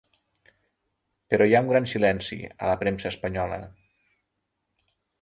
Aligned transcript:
Però 1.33 1.47
hi 1.49 1.53
ha 1.59 1.61
un 1.67 1.69
gran 1.73 1.87
silenci 1.93 2.39
a 2.51 2.73
la 2.73 2.75
premsa 2.83 3.11
espanyola. 3.13 3.63